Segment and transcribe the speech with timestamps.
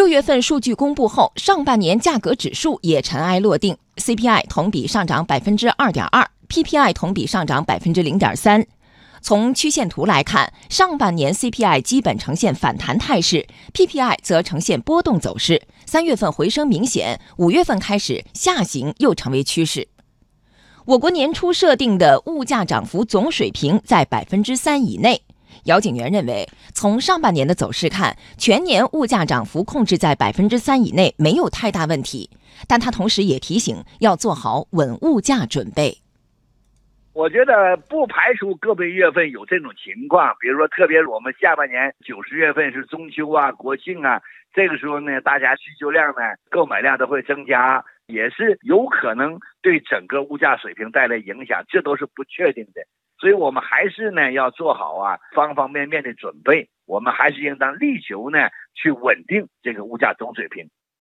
[0.00, 8.66] 六月份数据公布后，上半年价格指数也尘埃落定，CPI 同比上涨百分之二点二，PPI 同比上涨百分之零点三。
[9.20, 15.60] 从曲线图来看，上半年 CPI 基本呈现反弹态势，PPI 则呈现波动走势。
[15.84, 19.86] 三月份回升明显，五月份开始下行又成为趋势。
[20.86, 25.20] 我国年初设定的物价涨幅总水平在百分之三以内。
[25.64, 32.30] 姚景元认为，从上半年的走势看，全年物价涨幅控制在百分之三以内没有太大问题。
[32.68, 35.98] 但他同时也提醒，要做好稳物价准备。
[37.12, 44.22] 我觉得不排除个别月份有这种情况，比如说，特别是我们下半年九十月份是中秋啊、国庆啊，
[44.54, 52.80] 这个时候呢，大家需求量呢、购买量都会增加，也是有可能对整个物价水平带来影响，这都是不确定的。
[53.20, 60.70] 所以我们还是呢要做好啊方方面面的准备，我们还是应当力求呢去稳定这个物价总水平。